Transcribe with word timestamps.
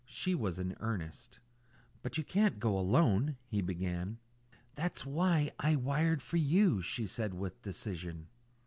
She 0.07 0.33
was 0.33 0.57
in 0.57 0.75
earnest. 0.79 1.39
"But 2.01 2.17
you 2.17 2.23
can't 2.23 2.59
go 2.59 2.75
alone" 2.75 3.37
he 3.51 3.61
began. 3.61 4.17
"That's 4.73 5.05
why 5.05 5.51
I 5.59 5.75
wired 5.75 6.23
for 6.23 6.37
you," 6.37 6.81
she 6.81 7.05
said 7.05 7.35
with 7.35 7.61
decision. 7.61 8.25